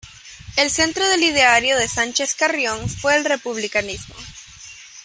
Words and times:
El 0.57 0.71
centro 0.71 1.07
del 1.07 1.21
ideario 1.21 1.77
de 1.77 1.87
Sánchez 1.87 2.33
Carrión 2.33 2.89
fue 2.89 3.15
el 3.17 3.23
republicanismo. 3.23 4.15